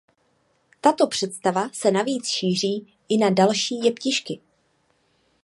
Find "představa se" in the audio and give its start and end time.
1.07-1.91